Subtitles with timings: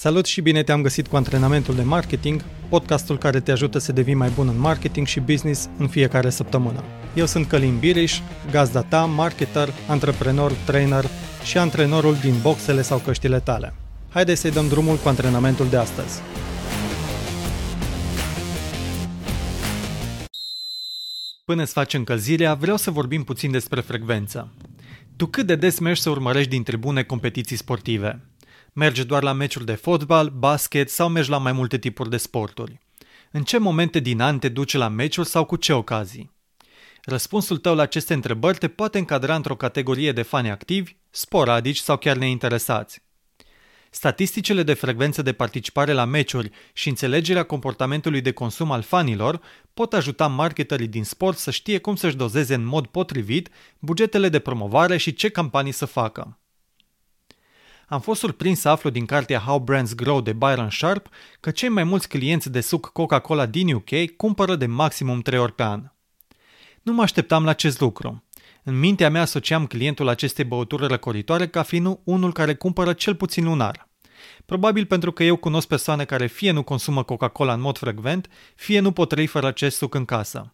[0.00, 4.14] Salut și bine te-am găsit cu antrenamentul de marketing, podcastul care te ajută să devii
[4.14, 6.84] mai bun în marketing și business în fiecare săptămână.
[7.14, 8.18] Eu sunt Călin Biriș,
[8.50, 11.04] gazda ta, marketer, antreprenor, trainer
[11.44, 13.74] și antrenorul din boxele sau căștile tale.
[14.08, 16.20] Haideți să-i dăm drumul cu antrenamentul de astăzi.
[21.44, 24.52] Până îți faci încălzirea, vreau să vorbim puțin despre frecvență.
[25.16, 28.20] Tu cât de des mergi să urmărești din tribune competiții sportive?
[28.78, 32.78] Mergi doar la meciuri de fotbal, basket sau mergi la mai multe tipuri de sporturi?
[33.30, 36.30] În ce momente din an te duci la meciuri sau cu ce ocazii?
[37.04, 41.96] Răspunsul tău la aceste întrebări te poate încadra într-o categorie de fani activi, sporadici sau
[41.96, 43.02] chiar neinteresați.
[43.90, 49.40] Statisticile de frecvență de participare la meciuri și înțelegerea comportamentului de consum al fanilor
[49.74, 54.38] pot ajuta marketerii din sport să știe cum să-și dozeze în mod potrivit bugetele de
[54.38, 56.38] promovare și ce campanii să facă.
[57.88, 61.08] Am fost surprins să aflu din cartea How Brands Grow de Byron Sharp
[61.40, 65.52] că cei mai mulți clienți de suc Coca-Cola din UK cumpără de maximum 3 ori
[65.52, 65.92] pe an.
[66.82, 68.24] Nu mă așteptam la acest lucru.
[68.62, 73.44] În mintea mea asociam clientul acestei băuturi răcoritoare ca fiind unul care cumpără cel puțin
[73.44, 73.88] lunar.
[74.46, 78.80] Probabil pentru că eu cunosc persoane care fie nu consumă Coca-Cola în mod frecvent, fie
[78.80, 80.52] nu pot trăi fără acest suc în casă.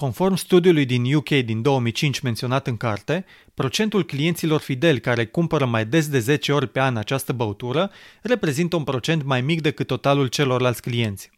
[0.00, 5.86] Conform studiului din UK din 2005 menționat în carte, procentul clienților fideli care cumpără mai
[5.86, 7.90] des de 10 ori pe an această băutură
[8.22, 11.30] reprezintă un procent mai mic decât totalul celorlalți clienți.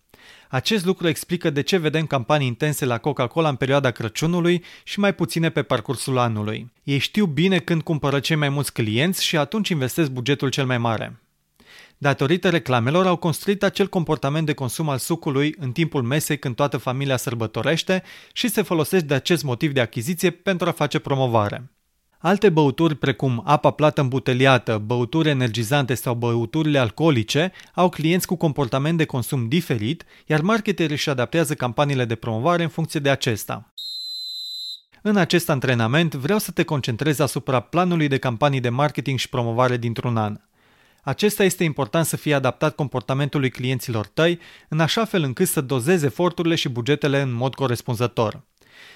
[0.48, 5.14] Acest lucru explică de ce vedem campanii intense la Coca-Cola în perioada Crăciunului și mai
[5.14, 6.72] puține pe parcursul anului.
[6.82, 10.78] Ei știu bine când cumpără cei mai mulți clienți și atunci investesc bugetul cel mai
[10.78, 11.20] mare.
[12.02, 16.76] Datorită reclamelor au construit acel comportament de consum al sucului în timpul mesei când toată
[16.76, 21.70] familia sărbătorește și se folosește de acest motiv de achiziție pentru a face promovare.
[22.18, 28.98] Alte băuturi precum apa plată îmbuteliată, băuturi energizante sau băuturile alcoolice au clienți cu comportament
[28.98, 33.72] de consum diferit, iar marketerii își adaptează campaniile de promovare în funcție de acesta.
[35.02, 39.76] În acest antrenament vreau să te concentrezi asupra planului de campanii de marketing și promovare
[39.76, 40.40] dintr-un an.
[41.04, 46.06] Acesta este important să fie adaptat comportamentului clienților tăi, în așa fel încât să dozeze
[46.06, 48.44] eforturile și bugetele în mod corespunzător.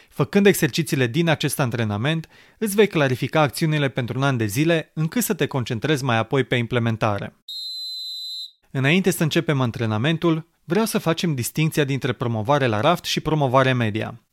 [0.09, 2.29] Făcând exercițiile din acest antrenament,
[2.59, 6.45] îți vei clarifica acțiunile pentru un an de zile, încât să te concentrezi mai apoi
[6.45, 7.37] pe implementare.
[8.71, 14.26] Înainte să începem antrenamentul, vreau să facem distinția dintre promovare la raft și promovare media.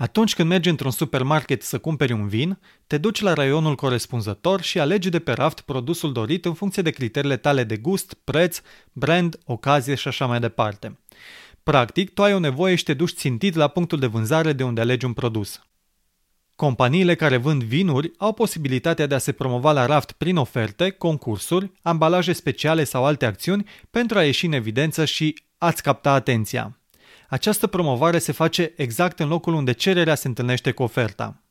[0.00, 4.78] Atunci când mergi într-un supermarket să cumperi un vin, te duci la raionul corespunzător și
[4.78, 8.60] alegi de pe raft produsul dorit în funcție de criteriile tale de gust, preț,
[8.92, 10.98] brand, ocazie și așa mai departe.
[11.62, 14.80] Practic, tu ai o nevoie și te duci țintit la punctul de vânzare de unde
[14.80, 15.60] alegi un produs.
[16.56, 21.72] Companiile care vând vinuri au posibilitatea de a se promova la raft prin oferte, concursuri,
[21.82, 26.79] ambalaje speciale sau alte acțiuni pentru a ieși în evidență și a-ți capta atenția.
[27.30, 31.42] Această promovare se face exact în locul unde cererea se întâlnește cu oferta.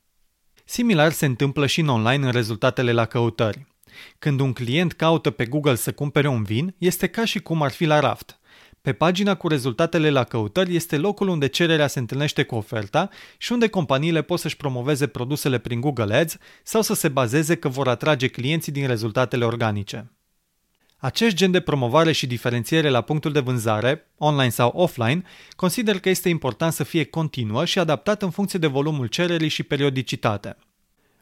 [0.64, 3.66] Similar se întâmplă și în online în rezultatele la căutări.
[4.18, 7.70] Când un client caută pe Google să cumpere un vin, este ca și cum ar
[7.70, 8.38] fi la raft.
[8.82, 13.08] Pe pagina cu rezultatele la căutări este locul unde cererea se întâlnește cu oferta
[13.38, 17.68] și unde companiile pot să-și promoveze produsele prin Google Ads sau să se bazeze că
[17.68, 20.10] vor atrage clienții din rezultatele organice.
[21.02, 25.22] Acest gen de promovare și diferențiere la punctul de vânzare, online sau offline,
[25.56, 29.62] consider că este important să fie continuă și adaptat în funcție de volumul cererii și
[29.62, 30.56] periodicitate.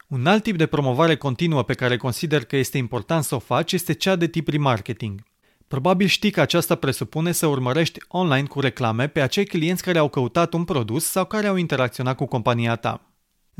[0.07, 3.73] Un alt tip de promovare continuă pe care consider că este important să o faci
[3.73, 5.23] este cea de tip remarketing.
[5.67, 10.09] Probabil știi că aceasta presupune să urmărești online cu reclame pe acei clienți care au
[10.09, 13.08] căutat un produs sau care au interacționat cu compania ta.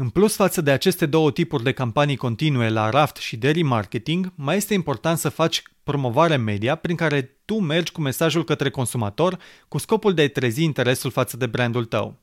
[0.01, 4.33] În plus față de aceste două tipuri de campanii continue la raft și de remarketing,
[4.35, 9.39] mai este important să faci promovare media prin care tu mergi cu mesajul către consumator
[9.67, 12.17] cu scopul de a-i trezi interesul față de brandul tău.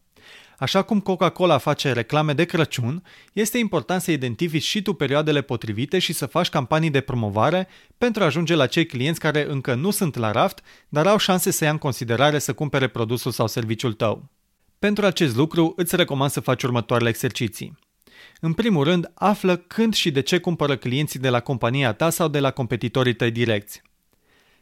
[0.59, 5.99] Așa cum Coca-Cola face reclame de Crăciun, este important să identifici și tu perioadele potrivite
[5.99, 9.91] și să faci campanii de promovare pentru a ajunge la cei clienți care încă nu
[9.91, 13.93] sunt la raft, dar au șanse să ia în considerare să cumpere produsul sau serviciul
[13.93, 14.36] tău.
[14.79, 17.79] Pentru acest lucru, îți recomand să faci următoarele exerciții.
[18.41, 22.29] În primul rând, află când și de ce cumpără clienții de la compania ta sau
[22.29, 23.83] de la competitorii tăi direcți.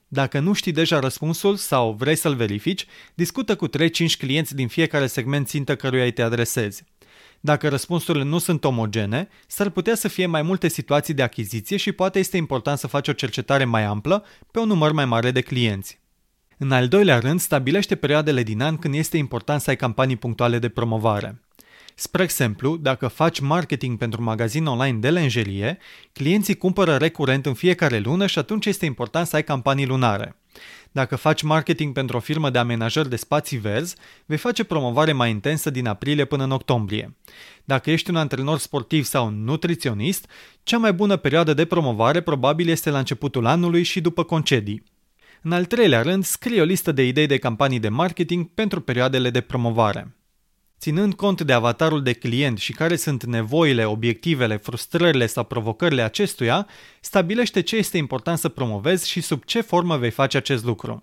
[0.08, 3.70] Dacă nu știi deja răspunsul sau vrei să-l verifici, discută cu 3-5
[4.19, 6.84] clienți din fiecare segment țintă căruia îi te adresezi.
[7.40, 11.93] Dacă răspunsurile nu sunt omogene, s-ar putea să fie mai multe situații de achiziție și
[11.93, 15.40] poate este important să faci o cercetare mai amplă pe un număr mai mare de
[15.40, 16.02] clienți.
[16.58, 20.58] În al doilea rând, stabilește perioadele din an când este important să ai campanii punctuale
[20.58, 21.40] de promovare.
[21.94, 25.78] Spre exemplu, dacă faci marketing pentru un magazin online de lenjerie,
[26.12, 30.36] clienții cumpără recurent în fiecare lună și atunci este important să ai campanii lunare.
[30.92, 33.96] Dacă faci marketing pentru o firmă de amenajări de spații verzi,
[34.26, 37.16] vei face promovare mai intensă din aprilie până în octombrie.
[37.64, 40.26] Dacă ești un antrenor sportiv sau un nutriționist,
[40.62, 44.82] cea mai bună perioadă de promovare probabil este la începutul anului și după concedii.
[45.46, 49.31] În al treilea rând, scrie o listă de idei de campanii de marketing pentru perioadele
[49.31, 50.17] de promovare.
[50.79, 56.67] Ținând cont de avatarul de client și care sunt nevoile, obiectivele, frustrările sau provocările acestuia,
[57.00, 61.02] stabilește ce este important să promovezi și sub ce formă vei face acest lucru.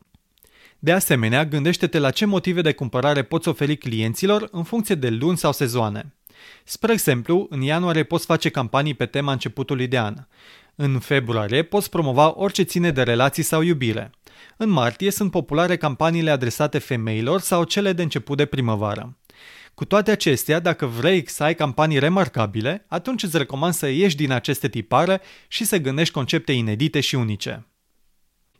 [0.79, 5.37] De asemenea, gândește-te la ce motive de cumpărare poți oferi clienților în funcție de luni
[5.37, 6.13] sau sezoane.
[6.63, 10.15] Spre exemplu, în ianuarie poți face campanii pe tema începutului de an.
[10.75, 14.11] În februarie poți promova orice ține de relații sau iubire.
[14.57, 19.17] În martie sunt populare campaniile adresate femeilor sau cele de început de primăvară.
[19.73, 24.31] Cu toate acestea, dacă vrei să ai campanii remarcabile, atunci îți recomand să ieși din
[24.31, 27.65] aceste tipare și să gândești concepte inedite și unice.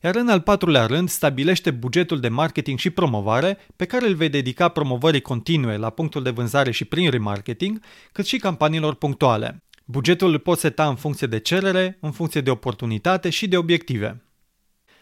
[0.03, 4.30] Iar în al patrulea rând, stabilește bugetul de marketing și promovare pe care îl vei
[4.30, 7.81] dedica promovării continue la punctul de vânzare și prin remarketing,
[8.12, 9.63] cât și campaniilor punctuale.
[9.86, 14.24] Bugetul îl poți seta în funcție de cerere, în funcție de oportunitate și de obiective.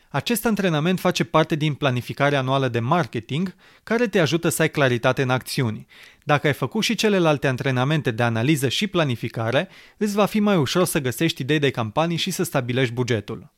[0.10, 5.22] Acest antrenament face parte din planificarea anuală de marketing, care te ajută să ai claritate
[5.22, 5.86] în acțiuni.
[6.24, 10.86] Dacă ai făcut și celelalte antrenamente de analiză și planificare, îți va fi mai ușor
[10.86, 13.52] să găsești idei de campanii și să stabilești bugetul.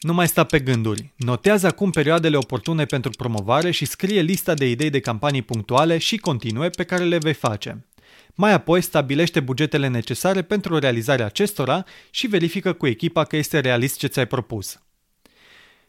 [0.00, 1.12] Nu mai sta pe gânduri.
[1.16, 6.16] Notează acum perioadele oportune pentru promovare și scrie lista de idei de campanii punctuale și
[6.16, 7.86] continue pe care le vei face.
[8.34, 13.98] Mai apoi stabilește bugetele necesare pentru realizarea acestora și verifică cu echipa că este realist
[13.98, 14.80] ce ți-ai propus.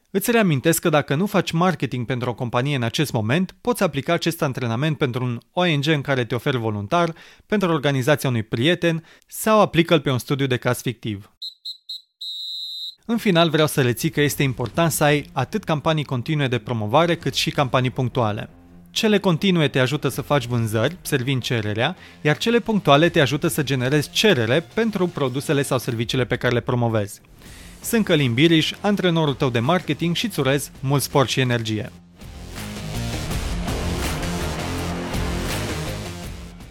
[0.10, 4.14] Îți reamintesc că dacă nu faci marketing pentru o companie în acest moment, poți aplica
[4.14, 7.14] acest antrenament pentru un ONG în care te oferi voluntar,
[7.46, 11.32] pentru organizația unui prieten sau aplică-l pe un studiu de caz fictiv.
[13.12, 17.16] În final vreau să reții că este important să ai atât campanii continue de promovare
[17.16, 18.50] cât și campanii punctuale.
[18.92, 23.64] Cele continue te ajută să faci vânzări, servind cererea, iar cele punctuale te ajută să
[23.64, 27.22] generezi cerere pentru produsele sau serviciile pe care le promovezi.
[27.82, 31.92] Sunt Călin Biriș, antrenorul tău de marketing și îți urez mult sport și energie.